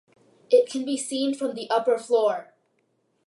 [0.49, 2.55] It can be seen from the upper floor.